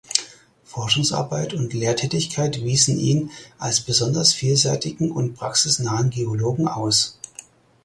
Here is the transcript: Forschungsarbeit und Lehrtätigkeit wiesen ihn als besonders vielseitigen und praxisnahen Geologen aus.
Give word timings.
Forschungsarbeit 0.63 1.53
und 1.53 1.73
Lehrtätigkeit 1.75 2.63
wiesen 2.63 2.97
ihn 2.97 3.29
als 3.59 3.81
besonders 3.81 4.33
vielseitigen 4.33 5.11
und 5.11 5.35
praxisnahen 5.35 6.09
Geologen 6.09 6.67
aus. 6.67 7.19